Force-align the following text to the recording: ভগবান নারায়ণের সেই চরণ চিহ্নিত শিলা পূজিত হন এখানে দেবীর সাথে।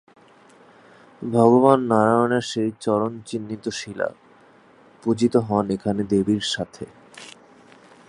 ভগবান 1.31 1.79
নারায়ণের 1.83 2.45
সেই 2.51 2.71
চরণ 2.79 3.13
চিহ্নিত 3.25 3.65
শিলা 3.69 4.09
পূজিত 5.03 5.33
হন 5.47 5.65
এখানে 5.69 6.01
দেবীর 6.03 6.43
সাথে। 6.53 6.85